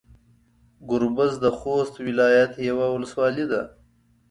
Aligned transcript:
ګوربز 0.89 1.31
د 1.43 1.45
خوست 1.57 1.95
ولايت 2.07 2.51
يوه 2.69 2.87
ولسوالي 2.95 3.45
ده. 3.51 3.61